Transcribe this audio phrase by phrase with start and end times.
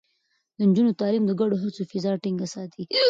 [0.57, 2.83] د نجونو تعليم د ګډو هڅو فضا ټينګه ساتي.